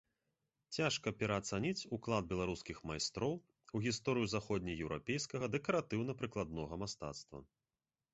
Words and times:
Цяжка 0.75 1.11
пераацаніць 1.17 1.87
уклад 1.97 2.23
беларускіх 2.31 2.77
майстроў 2.91 3.33
у 3.79 3.81
гісторыю 3.83 4.31
заходнееўрапейскага 4.31 5.51
дэкаратыўна-прыкладнога 5.57 6.81
мастацтва. 6.85 7.43